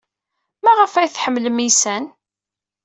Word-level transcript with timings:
Maɣef 0.63 0.93
ay 0.95 1.09
tḥemmlem 1.09 1.57
iysan? 1.67 2.05